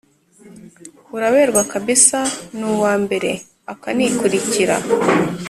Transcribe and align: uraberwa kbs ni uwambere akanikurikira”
uraberwa 1.15 1.61
kbs 1.71 2.05
ni 2.57 2.65
uwambere 2.73 3.31
akanikurikira” 3.73 4.75